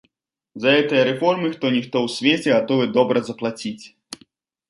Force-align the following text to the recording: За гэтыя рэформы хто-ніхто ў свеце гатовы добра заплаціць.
За 0.61 0.69
гэтыя 0.75 1.01
рэформы 1.09 1.47
хто-ніхто 1.55 1.95
ў 2.05 2.09
свеце 2.15 2.49
гатовы 2.57 2.85
добра 2.97 3.17
заплаціць. 3.29 3.85